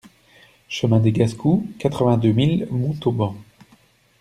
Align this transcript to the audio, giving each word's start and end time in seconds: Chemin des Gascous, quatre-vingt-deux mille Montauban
Chemin 0.67 0.99
des 0.99 1.11
Gascous, 1.11 1.61
quatre-vingt-deux 1.77 2.31
mille 2.31 2.67
Montauban 2.71 3.35